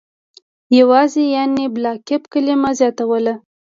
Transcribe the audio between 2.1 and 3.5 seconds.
کلمه زیاتوله.